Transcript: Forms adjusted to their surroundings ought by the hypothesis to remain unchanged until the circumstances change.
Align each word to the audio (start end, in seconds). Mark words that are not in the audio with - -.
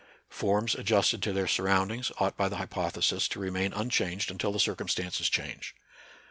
Forms 0.31 0.73
adjusted 0.73 1.21
to 1.21 1.31
their 1.31 1.45
surroundings 1.47 2.11
ought 2.17 2.35
by 2.35 2.49
the 2.49 2.55
hypothesis 2.55 3.27
to 3.27 3.39
remain 3.39 3.71
unchanged 3.71 4.31
until 4.31 4.51
the 4.51 4.57
circumstances 4.59 5.29
change. 5.29 5.75